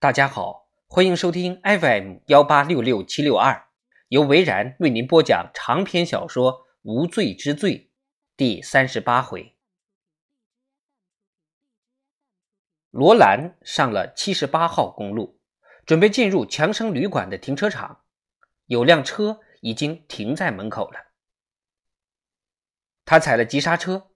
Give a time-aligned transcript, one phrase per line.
[0.00, 3.66] 大家好欢迎收听 fm 幺八六六七六二
[4.08, 7.90] 由维然为您播讲长篇小说无罪之罪
[8.34, 9.58] 第三十八回。
[12.90, 15.38] 罗兰上了七十八号公路
[15.84, 18.04] 准备进入强生旅馆的停车场
[18.64, 21.12] 有辆车已经停在门口了。
[23.04, 24.12] 他踩了急刹车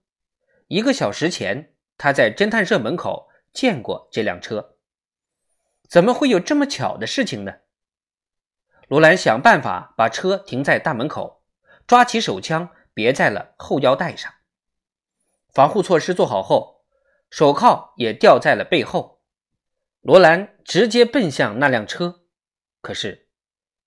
[0.69, 4.74] 一个小时前他在侦探社门口见过这辆车。
[5.95, 7.53] 怎么会有这么巧的事情呢？
[8.89, 11.45] 罗兰想办法把车停在大门口
[11.87, 14.35] 抓起手枪别在了后腰带上。
[15.53, 16.85] 防护措施做好后
[17.31, 19.23] 手铐也掉在了背后。
[20.01, 22.25] 罗兰直接奔向那辆车
[22.81, 23.29] 可是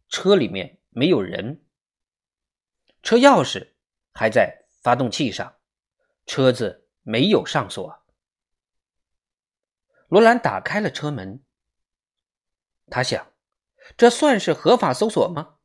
[0.08, 1.66] 车里面没有人。
[3.04, 3.74] 车钥匙
[4.14, 5.58] 还在发动器上
[6.26, 8.06] 车子没有上锁。
[10.08, 11.44] 罗兰打开了车门
[12.90, 13.28] 他想，
[13.96, 15.56] 这算是合法搜索吗？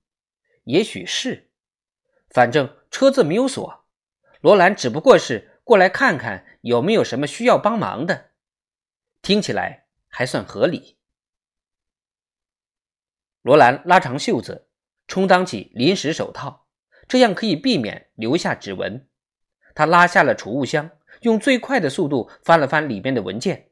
[0.64, 1.50] 也许是，
[2.30, 3.84] 反正车子没有锁。
[4.41, 8.30] 罗兰只不过是过来看看有没有什么需要帮忙的，
[9.22, 10.98] 听起来还算合理。
[13.42, 14.69] 罗兰拉长袖子，
[15.06, 16.66] 充当起临时手套，
[17.08, 19.08] 这样可以避免留下指纹。
[19.75, 20.91] 他拉下了储物箱，
[21.22, 23.70] 用最快的速度翻了翻里面的文件。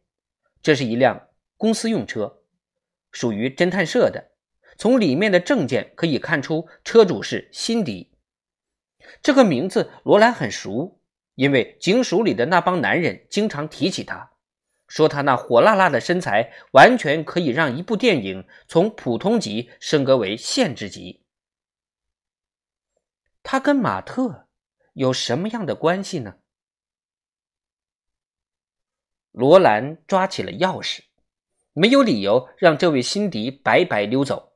[0.63, 2.40] 这是一辆公司用车，
[3.13, 4.33] 属于侦探社的
[4.77, 8.13] 从里面的证件可以看出车主是辛迪。
[9.23, 11.01] 这个名字罗兰很熟
[11.35, 14.33] 因为警署里的那帮男人经常提起他
[14.87, 21.25] 说他那火辣辣的身材完全可以让一部电影从普通级升格为限制级。
[23.43, 24.49] 他跟马特
[24.93, 26.37] 有什么样的关系呢？
[29.31, 31.03] 罗兰抓起了钥匙
[31.73, 34.53] 没有理由让这位辛迪白白溜走。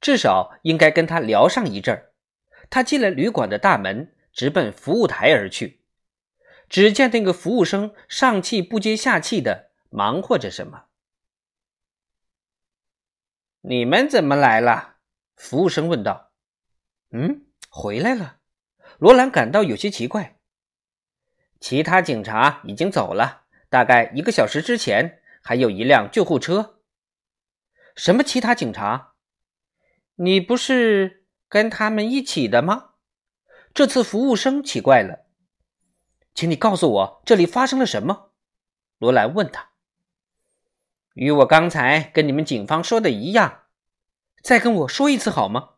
[0.00, 2.10] 至少应该跟他聊上一阵
[2.68, 5.82] 他进了旅馆的大门直奔服务台而去。
[6.68, 10.86] 只见那个服务生上气不接下气的忙活着什么
[13.60, 14.96] 你们怎么来了？
[15.36, 16.32] 服务生问道
[17.10, 18.38] 嗯回来了。
[18.98, 20.36] 罗兰感到有些奇怪。
[21.60, 26.80] 其他警察已经走了大概一个小时之前还有一辆救护车。
[27.94, 29.12] 什么其他警察？
[30.14, 32.92] 你不是跟他们一起的吗？
[33.74, 35.26] 这次服务生奇怪了。
[36.34, 38.30] 请你告诉我这里发生了什么？
[38.98, 39.68] 罗兰问他。
[41.12, 43.64] 与我刚才跟你们警方说的一样。
[44.42, 45.74] 再跟我说一次好吗？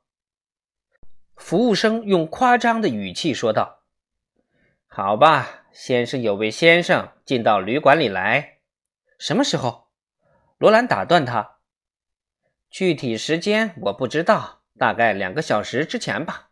[1.35, 3.83] 服务生用夸张的语气说道。
[4.87, 8.56] 好吧先生有位先生进到旅馆里来
[9.19, 9.89] 什么时候？
[10.59, 11.57] 罗兰打断他
[12.71, 16.51] 具体时间我不知道大概两个小时之前吧。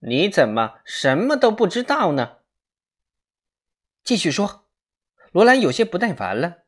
[0.00, 2.38] 你怎么什么都不知道呢？
[4.02, 4.66] 继续说
[5.32, 6.58] 罗兰有些不耐烦了。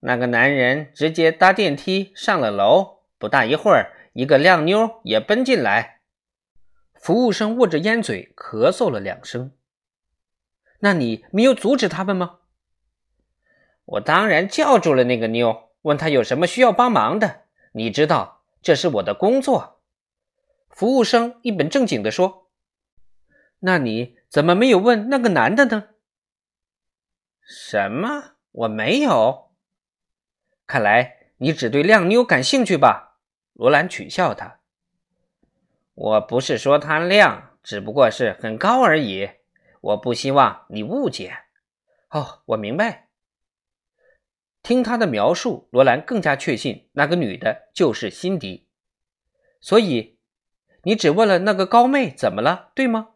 [0.00, 6.00] 那个男人直接搭电梯上了楼不大一会儿一个靓妞也奔进来。
[6.94, 9.52] 服务生握着烟嘴咳嗽了两声。
[10.80, 12.40] 那你没有阻止他们吗？
[13.86, 19.80] 我当然叫住了那个妞问她有什么需要帮忙的你知道这是我的工作。
[20.68, 22.50] 服务生一本正经的说
[23.60, 25.88] 那你怎么没有问那个男的呢
[27.42, 28.32] 什么？
[28.52, 29.52] 我没有
[30.66, 33.18] 看来你只对靓妞感兴趣吧？
[33.52, 34.60] 罗兰取笑他
[35.94, 39.30] 我不是说他靓只不过是很高而已
[39.80, 41.38] 我不希望你误解
[42.10, 43.05] 哦我明白。
[44.66, 48.66] 听他的描述罗兰更加确信那个女的就是辛迪。
[49.60, 50.18] 所以
[50.82, 53.10] 你只问了那个高妹怎么了对吗？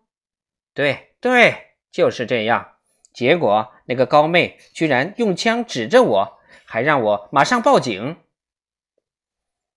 [0.74, 2.76] 对对就是这样。
[3.12, 8.18] 结果那个高妹居然用枪指着我还让我马上报警。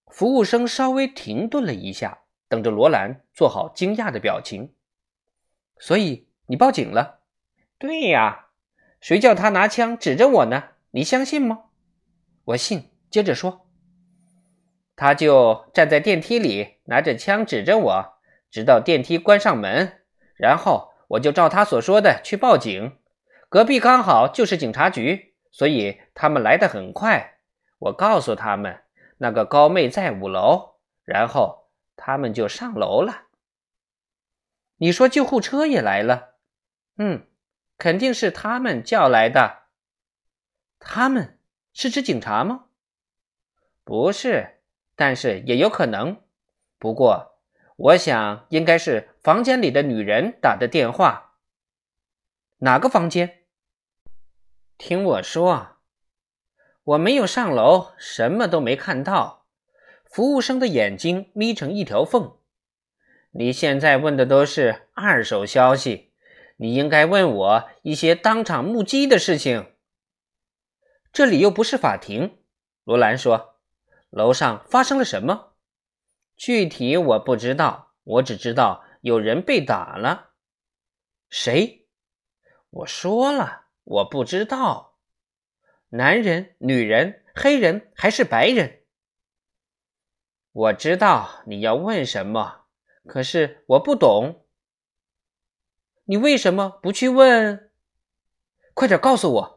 [0.05, 4.75] 服务生稍微停顿了一下等着罗兰做好惊讶的表情。
[5.79, 7.21] 所以你报警了？
[7.79, 8.49] 对呀
[9.01, 10.65] 谁叫他拿枪指着我呢？
[10.95, 11.63] 你相信吗？
[12.45, 12.91] 我信。
[13.09, 13.67] 接着说。
[14.95, 18.13] 他就站在电梯里拿着枪指着我
[18.51, 20.01] 直到电梯关上门
[20.35, 22.99] 然后我就照他所说的去报警。
[23.49, 27.39] 隔壁刚好就是警察局所以他们来的很快。
[27.79, 28.81] 我告诉他们
[29.17, 33.23] 那个高妹在五楼然后他们就上楼了。
[34.77, 36.35] 你说救护车也来了？
[36.99, 37.25] 嗯
[37.79, 39.62] 肯定是他们叫来的
[40.85, 41.37] 他们
[41.73, 42.65] 是指警察吗？
[43.83, 44.61] 不是
[44.95, 46.21] 但是也有可能。
[46.77, 47.39] 不过
[47.75, 51.37] 我想应该是房间里的女人打的电话。
[52.59, 53.43] 哪个房间？
[54.77, 55.77] 听我说。
[56.83, 59.45] 我没有上楼什么都没看到。
[60.03, 62.37] 服务生的眼睛眯成一条缝。
[63.31, 66.11] 你现在问的都是二手消息。
[66.57, 69.72] 你应该问我一些当场目击的事情。
[71.13, 72.39] 这里又不是法庭。
[72.83, 73.59] 罗兰说
[74.09, 75.53] ：“楼上发生了什么？
[76.35, 80.31] 具体我不知道，我只知道有人被打了。
[81.29, 81.87] 谁？
[82.71, 84.97] 我说了，我不知道。
[85.89, 88.81] 男人、女人、黑人还是白人？
[90.51, 92.61] 我知道你要问什么。”
[93.05, 94.45] 可是我不懂，
[96.05, 97.69] 你为什么不去问？
[98.73, 99.52] 快点告诉我，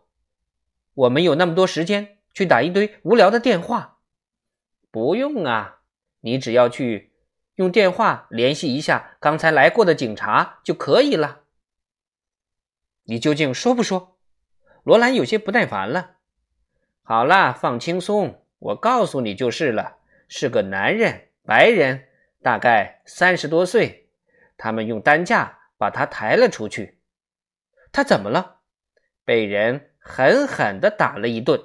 [0.96, 3.98] 我没有那么多时间去打一堆无聊的电话。
[4.90, 5.81] 不用啊，
[6.20, 7.12] 你只要去
[7.54, 11.43] 用电话联系一下刚才来过的警察就可以了。
[13.04, 14.19] 你究竟说不说？
[14.82, 16.16] 罗兰有些不耐烦了。
[17.02, 19.98] 好了，放轻松，我告诉你就是了，
[20.28, 22.08] 是个男人，白人。
[22.43, 24.08] 大概三十多岁，
[24.56, 27.00] 他们用担架把他抬了出去。
[27.90, 28.60] 他怎么了？
[29.25, 31.61] 被人狠狠地打了一顿。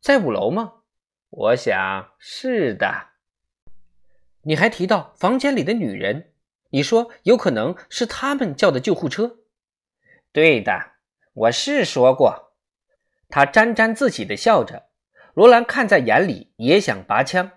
[0.00, 0.80] 在五楼吗？
[1.28, 3.10] 我想是的。
[4.42, 6.32] 你还提到房间里的女人，
[6.70, 9.40] 你说有可能是他们叫的救护车。
[10.32, 10.92] 对的，
[11.34, 12.54] 我是说过。
[13.28, 14.88] 他沾沾自喜地笑着。
[15.34, 17.50] 罗兰看在眼里，也想拔枪。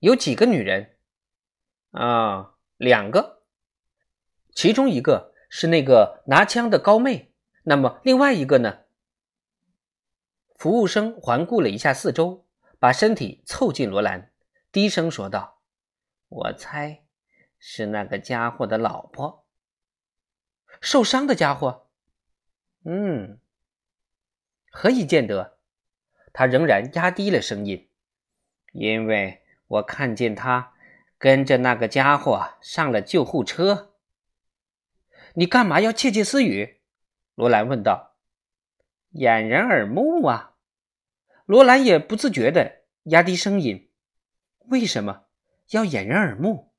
[0.00, 0.98] 有几个女人？
[1.92, 3.44] 啊，两个。
[4.52, 7.32] 其中一个是那个拿枪的高妹。
[7.64, 8.80] 那么另外一个呢？
[10.54, 12.46] 服务生环顾了一下四周，
[12.78, 14.32] 把身体凑近罗兰，
[14.70, 15.60] 低声说道
[16.28, 17.04] ：“我猜
[17.58, 19.46] 是那个家伙的老婆。
[20.80, 21.88] 受伤的家伙。
[22.84, 23.40] 嗯，
[24.70, 25.58] 何以见得？”
[26.32, 27.88] 他仍然压低了声音，
[28.72, 29.42] 因为。
[29.68, 30.74] 我看见他
[31.18, 33.95] 跟着那个家伙上了救护车。
[35.38, 36.80] 你干嘛要窃窃私语？
[37.34, 38.16] 罗兰问道。
[39.10, 40.54] 掩人耳目啊！
[41.44, 43.90] 罗兰也不自觉地压低声音。
[44.70, 45.24] 为什么
[45.72, 46.72] 要掩人耳目？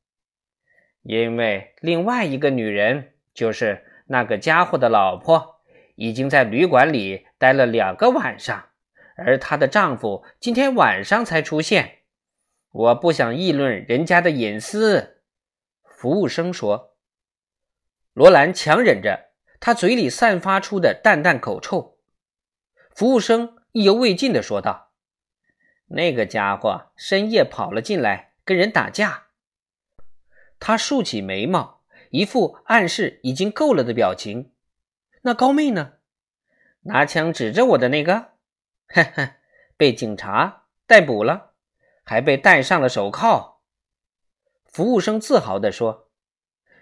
[1.03, 5.61] 因为另外一个女人，就是那个家伙的老婆，
[5.93, 8.69] 已经在旅馆里待了两个晚上，
[9.17, 11.99] 而她的丈夫今天晚上才出现。
[12.71, 15.21] 我不想议论人家的隐私，
[15.83, 16.86] 服务生说。
[18.17, 19.29] 罗兰强忍着
[19.59, 21.99] 他嘴里散发出的淡淡口臭。
[22.89, 24.91] 服务生意犹未尽地说道
[25.85, 29.27] ：“那个家伙深夜跑了进来，跟人打架。”
[30.59, 34.51] 他竖起眉毛，一副暗示已经够了的表情。
[35.21, 35.93] 那高妹呢？
[36.85, 38.29] 拿枪指着我的那个，
[38.87, 39.35] 呵呵，
[39.77, 41.51] 被警察逮捕了。
[42.03, 43.61] 还被戴上了手铐。
[44.65, 46.06] 服务生自豪地说：“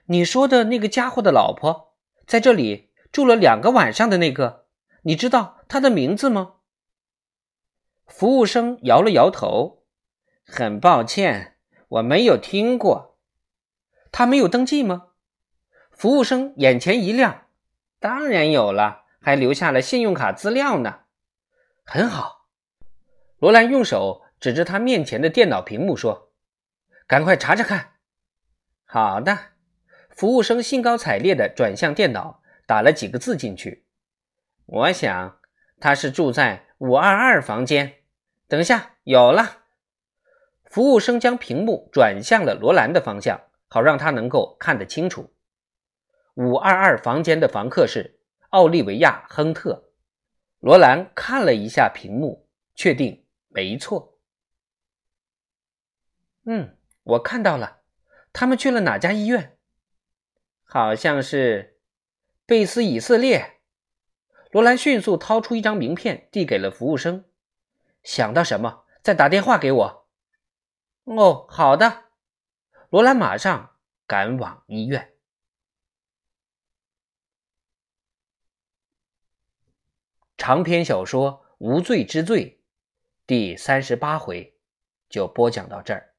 [0.06, 1.96] 你说的那个家伙的老婆，
[2.28, 4.66] 在这里住了两个晚上的那个，
[5.04, 6.56] 你知道他的名字吗？”
[8.07, 9.83] 服务生摇了摇头
[10.45, 11.57] ：“很抱歉，
[11.88, 13.18] 我没有听过。
[14.12, 15.07] 他没有登记吗？”
[15.92, 17.47] 服务生眼前一亮
[18.00, 21.00] ：“当然有了，还留下了信用卡资料呢。”
[21.83, 22.47] 很好，
[23.40, 24.24] 罗兰用手。
[24.38, 26.31] 指着他面前的电脑屏幕说
[27.07, 27.94] ：“赶快查查看。”
[28.85, 29.54] 好的，
[30.16, 33.86] 服务生兴高采烈地转向电脑，打了几个字进去。
[34.66, 35.40] 我想
[35.81, 37.95] 他是住在五二二房间。
[38.48, 39.64] 等下，有了。
[40.64, 45.34] 服务生将屏幕转向了罗兰的方向，好让他能够看得清楚。
[46.36, 48.19] 五二二房间的房客是
[48.52, 49.92] 奥利维亚·亨特。
[50.60, 54.18] 罗兰看了一下屏幕，确定没错。
[56.45, 57.81] 嗯，我看到了，
[58.31, 59.55] 他们去了哪家医院？
[60.66, 61.80] 好像是
[62.45, 63.62] 贝斯以色列。
[64.52, 67.26] 罗兰迅速掏出一张名片，递给了服务生。
[68.04, 70.07] 想到什么，再打电话给我。
[71.04, 72.06] 哦，好的。
[72.90, 75.14] 罗兰马上赶往医院。
[80.38, 82.62] 长篇小说《无罪之罪》
[83.28, 84.56] 第三十八回
[85.10, 86.15] 就播讲到这儿。